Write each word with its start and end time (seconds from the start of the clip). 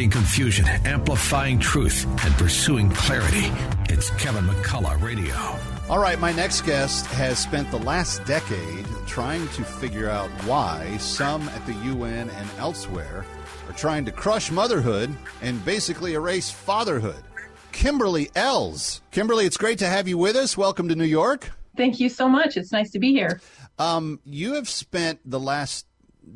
Obliterating 0.00 0.22
confusion, 0.22 0.66
amplifying 0.86 1.58
truth, 1.58 2.06
and 2.24 2.34
pursuing 2.36 2.90
clarity. 2.90 3.52
It's 3.92 4.08
Kevin 4.12 4.46
McCullough 4.46 5.02
Radio. 5.02 5.34
All 5.90 5.98
right, 5.98 6.18
my 6.18 6.32
next 6.32 6.62
guest 6.62 7.04
has 7.08 7.38
spent 7.38 7.70
the 7.70 7.80
last 7.80 8.24
decade 8.24 8.86
trying 9.06 9.46
to 9.48 9.62
figure 9.62 10.08
out 10.08 10.30
why 10.46 10.96
some 10.96 11.46
at 11.50 11.66
the 11.66 11.74
UN 11.74 12.30
and 12.30 12.48
elsewhere 12.56 13.26
are 13.68 13.74
trying 13.74 14.06
to 14.06 14.12
crush 14.12 14.50
motherhood 14.50 15.14
and 15.42 15.62
basically 15.66 16.14
erase 16.14 16.50
fatherhood. 16.50 17.22
Kimberly 17.72 18.30
Ells. 18.34 19.02
Kimberly, 19.10 19.44
it's 19.44 19.58
great 19.58 19.80
to 19.80 19.86
have 19.86 20.08
you 20.08 20.16
with 20.16 20.34
us. 20.34 20.56
Welcome 20.56 20.88
to 20.88 20.94
New 20.94 21.04
York. 21.04 21.50
Thank 21.76 22.00
you 22.00 22.08
so 22.08 22.26
much. 22.26 22.56
It's 22.56 22.72
nice 22.72 22.90
to 22.92 22.98
be 22.98 23.12
here. 23.12 23.38
Um, 23.78 24.18
you 24.24 24.54
have 24.54 24.68
spent 24.68 25.20
the 25.26 25.40
last 25.40 25.84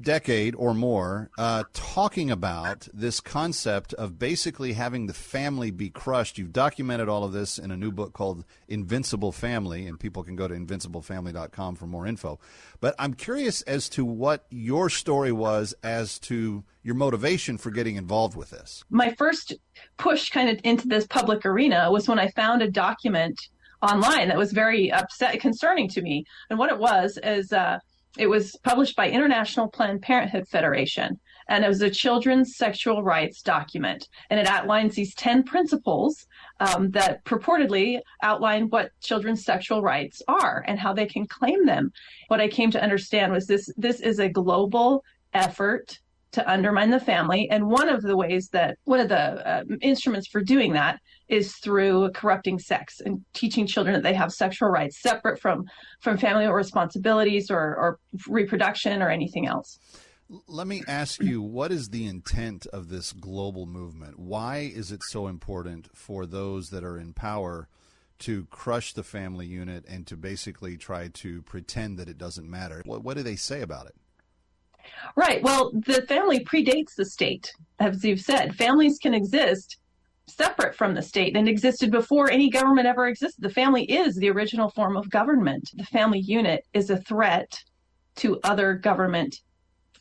decade 0.00 0.54
or 0.56 0.74
more 0.74 1.30
uh, 1.38 1.64
talking 1.72 2.30
about 2.30 2.88
this 2.92 3.20
concept 3.20 3.94
of 3.94 4.18
basically 4.18 4.72
having 4.72 5.06
the 5.06 5.14
family 5.14 5.70
be 5.70 5.90
crushed. 5.90 6.38
You've 6.38 6.52
documented 6.52 7.08
all 7.08 7.24
of 7.24 7.32
this 7.32 7.58
in 7.58 7.70
a 7.70 7.76
new 7.76 7.90
book 7.90 8.12
called 8.12 8.44
Invincible 8.68 9.32
Family, 9.32 9.86
and 9.86 9.98
people 9.98 10.22
can 10.22 10.36
go 10.36 10.48
to 10.48 10.54
invinciblefamily.com 10.54 11.76
for 11.76 11.86
more 11.86 12.06
info. 12.06 12.38
But 12.80 12.94
I'm 12.98 13.14
curious 13.14 13.62
as 13.62 13.88
to 13.90 14.04
what 14.04 14.46
your 14.50 14.90
story 14.90 15.32
was 15.32 15.74
as 15.82 16.18
to 16.20 16.64
your 16.82 16.94
motivation 16.94 17.56
for 17.56 17.70
getting 17.70 17.96
involved 17.96 18.36
with 18.36 18.50
this. 18.50 18.84
My 18.90 19.14
first 19.14 19.54
push 19.96 20.30
kind 20.30 20.50
of 20.50 20.60
into 20.64 20.86
this 20.86 21.06
public 21.06 21.46
arena 21.46 21.90
was 21.90 22.08
when 22.08 22.18
I 22.18 22.28
found 22.28 22.62
a 22.62 22.70
document 22.70 23.40
online 23.82 24.28
that 24.28 24.36
was 24.36 24.52
very 24.52 24.92
upset, 24.92 25.40
concerning 25.40 25.88
to 25.88 26.02
me. 26.02 26.24
And 26.50 26.58
what 26.58 26.70
it 26.70 26.78
was 26.78 27.18
is, 27.22 27.52
uh, 27.52 27.78
it 28.16 28.26
was 28.26 28.56
published 28.62 28.96
by 28.96 29.10
International 29.10 29.68
Planned 29.68 30.02
Parenthood 30.02 30.46
Federation, 30.48 31.18
and 31.48 31.64
it 31.64 31.68
was 31.68 31.82
a 31.82 31.90
children's 31.90 32.56
sexual 32.56 33.02
rights 33.02 33.42
document. 33.42 34.08
And 34.30 34.40
it 34.40 34.46
outlines 34.46 34.94
these 34.94 35.14
10 35.14 35.42
principles 35.42 36.26
um, 36.60 36.90
that 36.92 37.24
purportedly 37.24 38.00
outline 38.22 38.68
what 38.70 38.92
children's 39.00 39.44
sexual 39.44 39.82
rights 39.82 40.22
are 40.28 40.64
and 40.66 40.78
how 40.78 40.92
they 40.92 41.06
can 41.06 41.26
claim 41.26 41.66
them. 41.66 41.92
What 42.28 42.40
I 42.40 42.48
came 42.48 42.70
to 42.70 42.82
understand 42.82 43.32
was 43.32 43.46
this 43.46 43.70
this 43.76 44.00
is 44.00 44.20
a 44.20 44.28
global 44.28 45.04
effort 45.32 45.98
to 46.34 46.50
undermine 46.50 46.90
the 46.90 47.00
family. 47.00 47.48
And 47.50 47.68
one 47.68 47.88
of 47.88 48.02
the 48.02 48.16
ways 48.16 48.48
that 48.50 48.76
one 48.84 49.00
of 49.00 49.08
the 49.08 49.48
uh, 49.48 49.62
instruments 49.80 50.28
for 50.28 50.42
doing 50.42 50.72
that 50.74 51.00
is 51.28 51.56
through 51.56 52.10
corrupting 52.12 52.58
sex 52.58 53.00
and 53.00 53.24
teaching 53.32 53.66
children 53.66 53.94
that 53.94 54.02
they 54.02 54.14
have 54.14 54.32
sexual 54.32 54.68
rights 54.68 55.00
separate 55.00 55.40
from 55.40 55.64
from 56.00 56.18
family 56.18 56.46
responsibilities 56.46 57.50
or, 57.50 57.58
or 57.58 57.98
reproduction 58.28 59.00
or 59.02 59.10
anything 59.10 59.46
else. 59.46 59.78
Let 60.48 60.66
me 60.66 60.82
ask 60.88 61.22
you, 61.22 61.42
what 61.42 61.70
is 61.70 61.90
the 61.90 62.06
intent 62.06 62.66
of 62.66 62.88
this 62.88 63.12
global 63.12 63.66
movement? 63.66 64.18
Why 64.18 64.70
is 64.74 64.90
it 64.90 65.02
so 65.04 65.26
important 65.26 65.88
for 65.94 66.26
those 66.26 66.70
that 66.70 66.82
are 66.82 66.98
in 66.98 67.12
power 67.12 67.68
to 68.20 68.46
crush 68.46 68.94
the 68.94 69.02
family 69.02 69.46
unit 69.46 69.84
and 69.86 70.06
to 70.06 70.16
basically 70.16 70.76
try 70.76 71.08
to 71.08 71.42
pretend 71.42 71.98
that 71.98 72.08
it 72.08 72.16
doesn't 72.16 72.48
matter? 72.48 72.82
What, 72.86 73.04
what 73.04 73.16
do 73.16 73.22
they 73.22 73.36
say 73.36 73.60
about 73.60 73.86
it? 73.86 73.94
Right. 75.16 75.42
Well, 75.42 75.72
the 75.72 76.02
family 76.08 76.44
predates 76.44 76.94
the 76.96 77.04
state, 77.04 77.52
as 77.78 78.04
you've 78.04 78.20
said. 78.20 78.54
Families 78.54 78.98
can 78.98 79.14
exist 79.14 79.78
separate 80.26 80.74
from 80.74 80.94
the 80.94 81.02
state 81.02 81.36
and 81.36 81.48
existed 81.48 81.90
before 81.90 82.30
any 82.30 82.48
government 82.50 82.86
ever 82.86 83.06
existed. 83.06 83.42
The 83.42 83.50
family 83.50 83.84
is 83.84 84.16
the 84.16 84.30
original 84.30 84.70
form 84.70 84.96
of 84.96 85.10
government. 85.10 85.70
The 85.74 85.84
family 85.84 86.20
unit 86.20 86.66
is 86.72 86.90
a 86.90 86.96
threat 86.96 87.62
to 88.16 88.40
other 88.42 88.74
government 88.74 89.40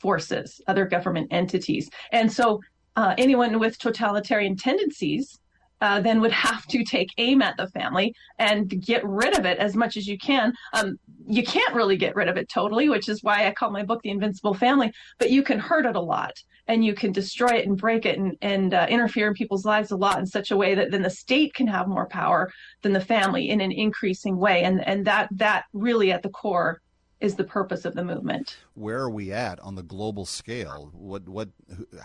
forces, 0.00 0.60
other 0.66 0.86
government 0.86 1.28
entities. 1.30 1.90
And 2.12 2.30
so 2.30 2.60
uh, 2.96 3.14
anyone 3.18 3.58
with 3.58 3.78
totalitarian 3.78 4.56
tendencies 4.56 5.38
uh, 5.82 6.00
then 6.00 6.20
would 6.20 6.32
have 6.32 6.64
to 6.68 6.84
take 6.84 7.12
aim 7.18 7.42
at 7.42 7.56
the 7.56 7.66
family 7.70 8.14
and 8.38 8.70
get 8.80 9.04
rid 9.04 9.36
of 9.36 9.44
it 9.44 9.58
as 9.58 9.74
much 9.74 9.96
as 9.96 10.06
you 10.06 10.16
can. 10.16 10.54
Um, 10.72 10.96
you 11.26 11.42
can't 11.42 11.74
really 11.74 11.96
get 11.96 12.14
rid 12.14 12.28
of 12.28 12.36
it 12.36 12.48
totally, 12.48 12.88
which 12.88 13.08
is 13.08 13.22
why 13.22 13.46
I 13.46 13.50
call 13.50 13.72
my 13.72 13.82
book 13.82 14.00
The 14.02 14.10
Invincible 14.10 14.54
Family, 14.54 14.92
but 15.18 15.30
you 15.30 15.42
can 15.42 15.58
hurt 15.58 15.84
it 15.84 15.96
a 15.96 16.00
lot 16.00 16.32
and 16.68 16.84
you 16.84 16.94
can 16.94 17.10
destroy 17.10 17.56
it 17.56 17.66
and 17.66 17.76
break 17.76 18.06
it 18.06 18.16
and, 18.16 18.36
and 18.42 18.72
uh, 18.72 18.86
interfere 18.88 19.26
in 19.26 19.34
people's 19.34 19.64
lives 19.64 19.90
a 19.90 19.96
lot 19.96 20.20
in 20.20 20.26
such 20.26 20.52
a 20.52 20.56
way 20.56 20.76
that 20.76 20.92
then 20.92 21.02
the 21.02 21.10
state 21.10 21.52
can 21.52 21.66
have 21.66 21.88
more 21.88 22.06
power 22.06 22.48
than 22.82 22.92
the 22.92 23.00
family 23.00 23.50
in 23.50 23.60
an 23.60 23.72
increasing 23.72 24.36
way. 24.36 24.62
And, 24.62 24.86
and 24.86 25.04
that, 25.06 25.28
that 25.32 25.64
really 25.72 26.12
at 26.12 26.22
the 26.22 26.28
core 26.28 26.80
is 27.20 27.34
the 27.34 27.44
purpose 27.44 27.84
of 27.84 27.94
the 27.94 28.04
movement. 28.04 28.58
Where 28.74 28.98
are 28.98 29.10
we 29.10 29.32
at 29.32 29.58
on 29.58 29.74
the 29.74 29.82
global 29.82 30.26
scale? 30.26 30.90
What, 30.92 31.28
what, 31.28 31.48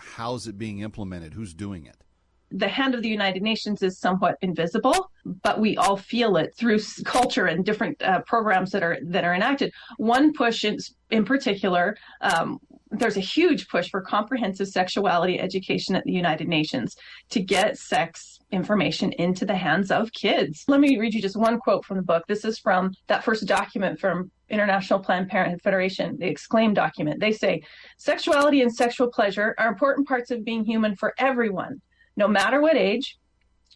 how's 0.00 0.48
it 0.48 0.58
being 0.58 0.80
implemented? 0.80 1.34
Who's 1.34 1.54
doing 1.54 1.86
it? 1.86 2.02
The 2.50 2.68
hand 2.68 2.94
of 2.94 3.02
the 3.02 3.08
United 3.08 3.42
Nations 3.42 3.82
is 3.82 3.98
somewhat 3.98 4.36
invisible, 4.40 5.10
but 5.42 5.60
we 5.60 5.76
all 5.76 5.96
feel 5.96 6.36
it 6.36 6.54
through 6.56 6.80
culture 7.04 7.46
and 7.46 7.64
different 7.64 8.00
uh, 8.02 8.20
programs 8.22 8.70
that 8.70 8.82
are 8.82 8.98
that 9.04 9.24
are 9.24 9.34
enacted. 9.34 9.72
One 9.98 10.32
push 10.32 10.64
in, 10.64 10.78
in 11.10 11.24
particular, 11.24 11.96
um, 12.20 12.58
there's 12.90 13.16
a 13.16 13.20
huge 13.20 13.68
push 13.68 13.90
for 13.90 14.00
comprehensive 14.00 14.68
sexuality 14.68 15.38
education 15.38 15.94
at 15.94 16.04
the 16.04 16.12
United 16.12 16.48
Nations 16.48 16.96
to 17.30 17.40
get 17.40 17.76
sex 17.76 18.38
information 18.50 19.12
into 19.12 19.44
the 19.44 19.54
hands 19.54 19.90
of 19.90 20.10
kids. 20.12 20.64
Let 20.68 20.80
me 20.80 20.98
read 20.98 21.12
you 21.12 21.20
just 21.20 21.36
one 21.36 21.58
quote 21.58 21.84
from 21.84 21.98
the 21.98 22.02
book. 22.02 22.24
This 22.26 22.46
is 22.46 22.58
from 22.58 22.92
that 23.08 23.24
first 23.24 23.46
document 23.46 24.00
from 24.00 24.30
International 24.48 24.98
Planned 24.98 25.28
Parenthood 25.28 25.60
Federation, 25.60 26.16
the 26.18 26.26
exclaim 26.28 26.72
document. 26.72 27.20
They 27.20 27.32
say, 27.32 27.62
sexuality 27.98 28.62
and 28.62 28.74
sexual 28.74 29.10
pleasure 29.10 29.54
are 29.58 29.68
important 29.68 30.08
parts 30.08 30.30
of 30.30 30.44
being 30.44 30.64
human 30.64 30.96
for 30.96 31.12
everyone 31.18 31.82
no 32.18 32.26
matter 32.26 32.60
what 32.60 32.76
age, 32.76 33.16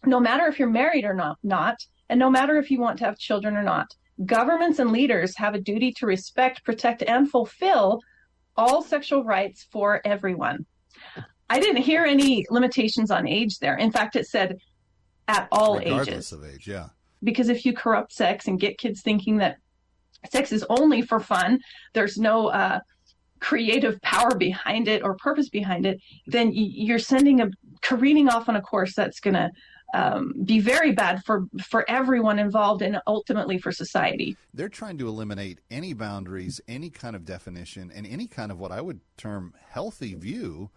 no 0.05 0.19
matter 0.19 0.45
if 0.47 0.59
you're 0.59 0.69
married 0.69 1.05
or 1.05 1.13
not, 1.13 1.37
not, 1.43 1.77
and 2.09 2.19
no 2.19 2.29
matter 2.29 2.57
if 2.57 2.69
you 2.69 2.79
want 2.79 2.99
to 2.99 3.05
have 3.05 3.17
children 3.17 3.55
or 3.55 3.63
not. 3.63 3.87
Governments 4.25 4.79
and 4.79 4.91
leaders 4.91 5.35
have 5.37 5.55
a 5.55 5.61
duty 5.61 5.93
to 5.93 6.05
respect, 6.05 6.63
protect, 6.65 7.03
and 7.03 7.31
fulfill 7.31 8.01
all 8.57 8.83
sexual 8.83 9.23
rights 9.23 9.65
for 9.71 10.01
everyone. 10.05 10.65
I 11.49 11.59
didn't 11.59 11.83
hear 11.83 12.03
any 12.03 12.45
limitations 12.49 13.11
on 13.11 13.27
age 13.27 13.59
there. 13.59 13.77
In 13.77 13.91
fact, 13.91 14.17
it 14.17 14.27
said 14.27 14.57
at 15.29 15.47
all 15.51 15.79
Regardless 15.79 16.07
ages. 16.09 16.31
of 16.33 16.43
age, 16.43 16.67
yeah. 16.67 16.87
Because 17.23 17.47
if 17.47 17.65
you 17.65 17.73
corrupt 17.73 18.11
sex 18.11 18.47
and 18.47 18.59
get 18.59 18.77
kids 18.77 19.01
thinking 19.01 19.37
that 19.37 19.57
sex 20.29 20.51
is 20.51 20.65
only 20.69 21.01
for 21.01 21.21
fun, 21.21 21.59
there's 21.93 22.17
no 22.17 22.47
uh, 22.47 22.79
creative 23.43 24.01
power 24.01 24.35
behind 24.35 24.87
it 24.87 25.03
or 25.03 25.15
purpose 25.15 25.49
behind 25.49 25.85
it, 25.85 25.99
then 26.27 26.49
you're 26.53 26.97
sending 26.97 27.41
a 27.41 27.49
careening 27.83 28.29
off 28.29 28.49
on 28.49 28.55
a 28.55 28.61
course 28.61 28.95
that's 28.95 29.19
going 29.19 29.35
to 29.35 29.51
um, 29.93 30.33
be 30.43 30.59
very 30.59 30.91
bad 30.91 31.23
for 31.23 31.45
for 31.61 31.85
everyone 31.87 32.39
involved 32.39 32.81
and 32.81 32.99
ultimately 33.05 33.59
for 33.59 33.71
society. 33.71 34.35
They're 34.53 34.69
trying 34.69 34.97
to 34.97 35.07
eliminate 35.07 35.59
any 35.69 35.93
boundaries, 35.93 36.59
any 36.67 36.89
kind 36.89 37.15
of 37.15 37.25
definition, 37.25 37.91
and 37.93 38.07
any 38.07 38.25
kind 38.25 38.51
of 38.51 38.57
what 38.57 38.71
I 38.71 38.81
would 38.81 39.01
term 39.17 39.53
healthy 39.69 40.15
view 40.15 40.71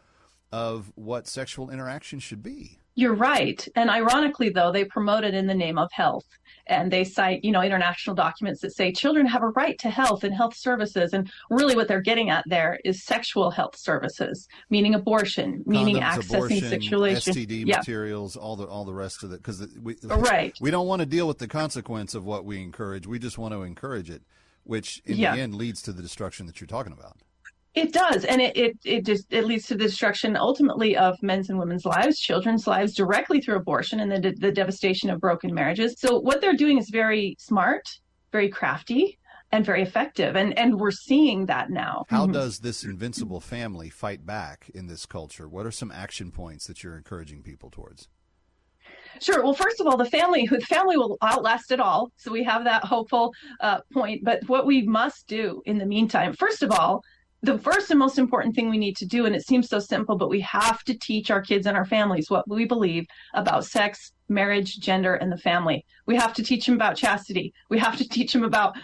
of 0.52 0.92
what 0.94 1.26
sexual 1.26 1.70
interaction 1.70 2.18
should 2.18 2.42
be. 2.42 2.78
You're 2.98 3.14
right. 3.14 3.66
And 3.76 3.90
ironically, 3.90 4.48
though, 4.48 4.72
they 4.72 4.84
promote 4.86 5.22
it 5.22 5.34
in 5.34 5.46
the 5.46 5.54
name 5.54 5.76
of 5.76 5.90
health. 5.92 6.24
And 6.66 6.90
they 6.90 7.04
cite, 7.04 7.44
you 7.44 7.52
know, 7.52 7.60
international 7.60 8.16
documents 8.16 8.62
that 8.62 8.74
say 8.74 8.90
children 8.90 9.26
have 9.26 9.42
a 9.42 9.50
right 9.50 9.78
to 9.80 9.90
health 9.90 10.24
and 10.24 10.34
health 10.34 10.56
services. 10.56 11.12
And 11.12 11.30
really 11.50 11.76
what 11.76 11.88
they're 11.88 12.00
getting 12.00 12.30
at 12.30 12.42
there 12.46 12.80
is 12.84 13.04
sexual 13.04 13.50
health 13.50 13.76
services, 13.76 14.48
meaning 14.70 14.94
abortion, 14.94 15.62
meaning 15.66 15.96
Condoms, 15.96 16.22
accessing 16.22 16.34
abortion, 16.34 16.60
sexuation. 16.68 17.34
STD 17.34 17.66
yeah. 17.66 17.76
materials, 17.76 18.34
all 18.34 18.56
the 18.56 18.64
all 18.66 18.84
the 18.86 18.94
rest 18.94 19.22
of 19.22 19.30
it. 19.32 19.42
Because 19.42 19.66
we 19.80 19.96
Right. 20.04 20.56
we 20.60 20.70
don't 20.70 20.86
want 20.88 21.00
to 21.00 21.06
deal 21.06 21.28
with 21.28 21.38
the 21.38 21.48
consequence 21.48 22.14
of 22.14 22.24
what 22.24 22.46
we 22.46 22.62
encourage. 22.62 23.06
We 23.06 23.18
just 23.18 23.36
want 23.36 23.52
to 23.52 23.62
encourage 23.62 24.08
it, 24.08 24.22
which 24.64 25.02
in 25.04 25.18
Yeah. 25.18 25.36
the 25.36 25.42
end 25.42 25.54
leads 25.54 25.82
to 25.82 25.92
the 25.92 26.02
destruction 26.02 26.46
that 26.46 26.60
you're 26.62 26.66
talking 26.66 26.94
about. 26.94 27.18
It 27.76 27.92
does, 27.92 28.24
and 28.24 28.40
it, 28.40 28.56
it 28.56 28.76
it 28.84 29.04
just 29.04 29.26
it 29.30 29.44
leads 29.44 29.66
to 29.66 29.74
the 29.74 29.84
destruction 29.84 30.34
ultimately 30.36 30.96
of 30.96 31.14
men's 31.22 31.50
and 31.50 31.58
women's 31.58 31.84
lives, 31.84 32.18
children's 32.18 32.66
lives 32.66 32.94
directly 32.94 33.40
through 33.40 33.56
abortion, 33.56 34.00
and 34.00 34.10
the 34.10 34.34
the 34.46 34.50
devastation 34.50 35.10
of 35.10 35.20
broken 35.20 35.52
marriages. 35.54 35.94
So 36.00 36.18
what 36.18 36.40
they're 36.40 36.56
doing 36.56 36.78
is 36.78 36.88
very 36.90 37.36
smart, 37.38 37.84
very 38.32 38.48
crafty. 38.48 39.18
and 39.52 39.64
very 39.64 39.82
effective. 39.82 40.34
And 40.40 40.58
and 40.58 40.74
we're 40.80 40.90
seeing 40.90 41.46
that 41.46 41.70
now. 41.70 42.04
How 42.08 42.24
Mm-hmm. 42.24 42.32
does 42.32 42.58
this 42.60 42.82
invincible 42.82 43.40
family 43.40 43.90
fight 43.90 44.26
back 44.26 44.68
in 44.74 44.88
this 44.88 45.06
culture? 45.06 45.46
What 45.48 45.66
are 45.66 45.70
some 45.70 45.92
action 45.92 46.32
points 46.32 46.66
that 46.66 46.82
you're 46.82 46.96
encouraging 46.96 47.42
people 47.42 47.70
towards? 47.70 48.08
Sure. 49.20 49.42
Well, 49.44 49.54
first 49.54 49.80
of 49.80 49.86
all, 49.86 49.96
the 49.96 50.10
family, 50.18 50.46
the 50.50 50.60
family 50.62 50.96
will 50.96 51.16
outlast 51.22 51.70
it 51.70 51.80
all. 51.80 52.10
So 52.16 52.30
we 52.32 52.42
have 52.44 52.64
that 52.64 52.82
hopeful 52.84 53.32
uh, 53.60 53.78
point. 53.92 54.24
But 54.24 54.38
what 54.48 54.66
we 54.66 54.82
must 54.82 55.26
do 55.28 55.62
in 55.66 55.78
the 55.78 55.86
meantime, 55.86 56.32
first 56.34 56.62
of 56.62 56.70
all, 56.72 57.02
the 57.42 57.58
first 57.58 57.90
and 57.90 57.98
most 57.98 58.18
important 58.18 58.54
thing 58.54 58.70
we 58.70 58.78
need 58.78 58.96
to 58.96 59.06
do, 59.06 59.26
and 59.26 59.36
it 59.36 59.46
seems 59.46 59.68
so 59.68 59.78
simple, 59.78 60.16
but 60.16 60.30
we 60.30 60.40
have 60.40 60.82
to 60.84 60.98
teach 60.98 61.30
our 61.30 61.40
kids 61.40 61.66
and 61.66 61.76
our 61.76 61.84
families 61.84 62.30
what 62.30 62.48
we 62.48 62.64
believe 62.64 63.06
about 63.34 63.64
sex, 63.64 64.12
marriage, 64.28 64.78
gender, 64.78 65.14
and 65.14 65.30
the 65.30 65.36
family. 65.36 65.84
We 66.06 66.16
have 66.16 66.34
to 66.34 66.42
teach 66.42 66.66
them 66.66 66.74
about 66.74 66.96
chastity. 66.96 67.52
We 67.70 67.78
have 67.78 67.96
to 67.98 68.08
teach 68.08 68.32
them 68.32 68.44
about 68.44 68.76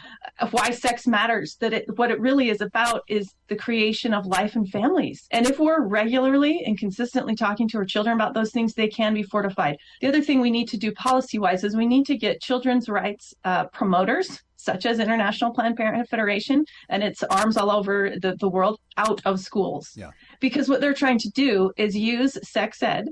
why 0.50 0.70
sex 0.70 1.06
matters, 1.06 1.56
that 1.60 1.72
it, 1.72 1.84
what 1.96 2.10
it 2.10 2.20
really 2.20 2.50
is 2.50 2.60
about 2.60 3.02
is 3.08 3.34
the 3.48 3.56
creation 3.56 4.14
of 4.14 4.26
life 4.26 4.56
and 4.56 4.68
families. 4.68 5.26
And 5.30 5.46
if 5.46 5.58
we're 5.58 5.82
regularly 5.82 6.62
and 6.64 6.78
consistently 6.78 7.34
talking 7.34 7.68
to 7.68 7.78
our 7.78 7.84
children 7.84 8.14
about 8.14 8.34
those 8.34 8.50
things, 8.50 8.74
they 8.74 8.88
can 8.88 9.14
be 9.14 9.22
fortified. 9.22 9.76
The 10.00 10.08
other 10.08 10.22
thing 10.22 10.40
we 10.40 10.50
need 10.50 10.68
to 10.68 10.76
do 10.76 10.92
policy 10.92 11.38
wise 11.38 11.64
is 11.64 11.76
we 11.76 11.86
need 11.86 12.06
to 12.06 12.16
get 12.16 12.40
children's 12.40 12.88
rights 12.88 13.34
uh, 13.44 13.66
promoters 13.66 14.40
such 14.62 14.86
as 14.86 15.00
International 15.00 15.52
Planned 15.52 15.76
Parenthood 15.76 16.08
Federation 16.08 16.64
and 16.88 17.02
its 17.02 17.24
arms 17.24 17.56
all 17.56 17.70
over 17.70 18.12
the, 18.20 18.36
the 18.38 18.48
world 18.48 18.78
out 18.96 19.20
of 19.24 19.40
schools. 19.40 19.90
Yeah. 19.96 20.10
Because 20.38 20.68
what 20.68 20.80
they're 20.80 20.94
trying 20.94 21.18
to 21.18 21.30
do 21.30 21.72
is 21.76 21.96
use 21.96 22.38
sex 22.48 22.80
ed 22.82 23.08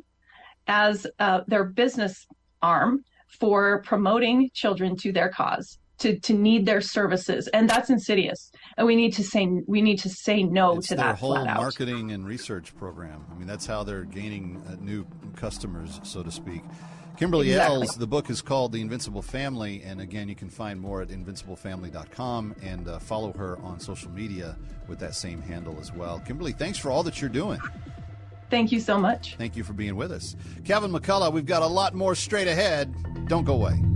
as 0.67 1.07
uh, 1.19 1.41
their 1.47 1.65
business 1.65 2.27
arm 2.63 3.05
for 3.29 3.83
promoting 3.83 4.51
children 4.55 4.97
to 4.97 5.13
their 5.13 5.29
cause. 5.29 5.79
To, 6.01 6.19
to 6.21 6.33
need 6.33 6.65
their 6.65 6.81
services 6.81 7.47
and 7.49 7.69
that's 7.69 7.91
insidious 7.91 8.51
and 8.79 8.87
we 8.87 8.97
need 8.97 9.13
to 9.13 9.23
say 9.23 9.47
we 9.67 9.83
need 9.83 9.99
to 9.99 10.09
say 10.09 10.43
no 10.43 10.79
it's 10.79 10.89
to 10.89 10.95
their 10.95 11.09
that 11.09 11.19
whole 11.19 11.35
flat 11.35 11.47
out 11.47 11.59
marketing 11.59 12.13
and 12.13 12.27
research 12.27 12.75
program. 12.75 13.27
I 13.31 13.35
mean, 13.35 13.47
that's 13.47 13.67
how 13.67 13.85
they're 13.85 14.05
gaining 14.05 14.63
uh, 14.67 14.77
new 14.81 15.07
customers, 15.37 16.01
so 16.03 16.23
to 16.23 16.31
speak. 16.31 16.63
Kimberly 17.21 17.51
Exactly. 17.51 17.77
Ells, 17.77 17.97
the 17.97 18.07
book 18.07 18.31
is 18.31 18.41
called 18.41 18.73
The 18.73 18.81
Invincible 18.81 19.21
Family, 19.21 19.83
and 19.85 20.01
again, 20.01 20.27
you 20.27 20.35
can 20.35 20.49
find 20.49 20.81
more 20.81 21.03
at 21.03 21.09
invinciblefamily.com 21.09 22.55
and 22.63 22.89
uh, 22.89 22.99
follow 22.99 23.31
her 23.35 23.59
on 23.59 23.79
social 23.79 24.11
media 24.11 24.57
with 24.89 24.99
that 25.01 25.15
same 25.15 25.43
handle 25.43 25.79
as 25.79 25.93
well. 25.93 26.19
Kimberly, 26.21 26.53
thanks 26.53 26.79
for 26.79 26.91
all 26.91 27.03
that 27.03 27.21
you're 27.21 27.29
doing. 27.29 27.61
Thank 28.51 28.73
you 28.73 28.81
so 28.81 28.99
much 28.99 29.37
Thank 29.37 29.57
you 29.57 29.65
for 29.65 29.73
being 29.73 29.97
with 29.97 30.13
us. 30.13 30.37
Kevin 30.65 30.91
McCullough, 30.93 31.33
we've 31.33 31.47
got 31.47 31.63
a 31.63 31.67
lot 31.67 31.95
more 31.95 32.15
straight 32.15 32.49
ahead. 32.49 32.95
Don't 33.29 33.45
go 33.45 33.55
away. 33.55 33.90